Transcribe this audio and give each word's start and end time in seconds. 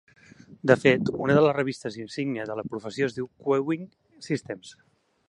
De 0.69 0.77
fet, 0.83 1.11
una 1.25 1.35
de 1.39 1.43
les 1.47 1.53
revistes 1.57 1.97
insígnia 2.05 2.45
de 2.53 2.55
la 2.61 2.65
professió 2.73 3.11
es 3.11 3.19
diu 3.19 3.29
"Queueing 3.45 3.85
Systems". 4.31 4.73